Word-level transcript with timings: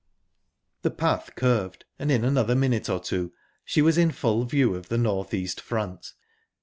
The 0.81 0.89
path 0.89 1.35
curved, 1.35 1.85
and 1.99 2.11
in 2.11 2.25
another 2.25 2.55
minute 2.55 2.89
or 2.89 2.99
two 2.99 3.33
she 3.63 3.83
was 3.83 3.99
in 3.99 4.09
full 4.11 4.45
view 4.45 4.73
of 4.73 4.89
the 4.89 4.97
north 4.97 5.31
east 5.31 5.61
front. 5.61 6.13